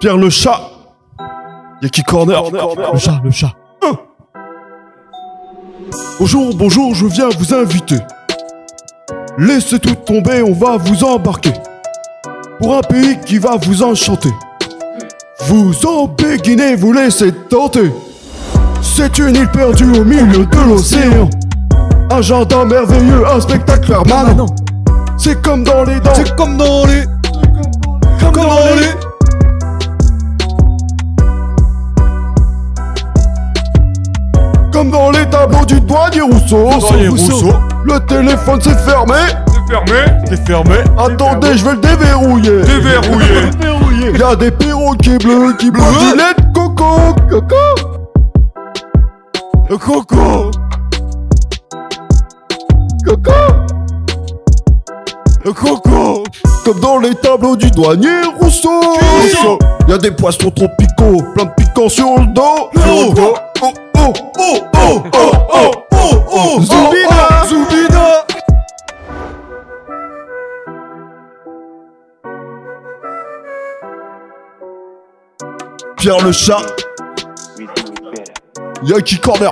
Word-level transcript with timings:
Pierre 0.00 0.16
le 0.16 0.30
chat. 0.30 0.60
Y'a 1.82 1.88
qui 1.88 2.02
corner? 2.04 2.40
Le 2.52 2.98
chat, 2.98 3.20
le 3.24 3.30
chat. 3.32 3.52
Hein. 3.82 3.96
Bonjour, 6.20 6.54
bonjour, 6.54 6.94
je 6.94 7.06
viens 7.06 7.28
vous 7.30 7.52
inviter. 7.52 7.96
Laissez 9.38 9.80
tout 9.80 9.96
tomber, 9.96 10.42
on 10.42 10.52
va 10.52 10.76
vous 10.76 11.02
embarquer. 11.02 11.52
Pour 12.60 12.76
un 12.76 12.82
pays 12.82 13.18
qui 13.26 13.38
va 13.38 13.56
vous 13.56 13.82
enchanter. 13.82 14.32
Vous 15.46 15.74
embéguinez, 15.84 16.76
vous 16.76 16.92
laissez 16.92 17.32
tenter. 17.32 17.90
C'est 18.82 19.18
une 19.18 19.34
île 19.34 19.50
perdue 19.50 19.98
au 19.98 20.04
milieu 20.04 20.46
de 20.46 20.68
l'océan. 20.68 21.28
Un 22.10 22.22
jardin 22.22 22.64
merveilleux, 22.64 23.26
un 23.26 23.40
spectacle 23.40 23.88
permanent. 23.88 24.46
C'est 25.18 25.42
comme 25.42 25.64
dans 25.64 25.82
les 25.82 25.98
dents. 25.98 26.14
C'est 26.14 26.36
comme 26.36 26.56
dans 26.56 26.86
les. 26.86 27.15
Comme 34.86 34.92
dans 34.92 35.10
les 35.10 35.26
tableaux 35.26 35.64
du 35.64 35.80
douanier 35.80 36.20
Rousseau. 36.20 36.68
Douanier 36.78 37.08
Rousseau. 37.08 37.52
Le 37.84 37.98
téléphone 38.06 38.60
s'est 38.60 38.74
fermé. 38.74 39.14
C'est 39.48 39.72
fermé. 39.72 40.22
C'est 40.28 40.46
fermé. 40.46 40.76
Attendez, 40.96 41.56
je 41.56 41.64
vais 41.64 41.72
le 41.72 41.80
déverrouiller. 41.80 42.60
Déverrouillé. 42.60 43.50
Il 44.14 44.20
y 44.20 44.22
a 44.22 44.36
des 44.36 44.50
perroquets 44.50 45.18
bleus 45.18 45.56
qui 45.58 45.66
lait 45.66 45.72
de 45.72 46.52
coco. 46.54 47.14
Coco. 47.28 47.56
Coco. 49.68 50.50
Coco. 53.04 53.32
Coco. 55.44 56.24
Comme 56.64 56.80
dans 56.80 56.98
les 56.98 57.14
tableaux 57.14 57.56
du 57.56 57.70
douanier 57.72 58.22
Rousseau. 58.40 58.80
Rousseau. 59.20 59.58
Il 59.88 59.90
y 59.90 59.94
a 59.94 59.98
des 59.98 60.10
poissons 60.10 60.50
tropicaux, 60.50 61.22
plein 61.34 61.44
de 61.44 61.50
piquants 61.56 61.88
sur 61.88 62.18
le 62.18 62.26
dos. 62.26 62.70
Oh. 62.76 63.14
oh, 63.62 63.72
oh, 63.98 64.12
oh, 64.38 64.75
oh, 64.86 65.02
oh, 65.12 65.32
oh, 65.50 65.72
oh, 65.92 66.24
oh, 66.30 66.60
Zoubida. 66.62 67.44
Zoubida. 67.48 68.26
Pierre 75.96 76.24
le 76.24 76.32
chat. 76.32 76.64
Yankee 78.84 79.18
Corner. 79.18 79.50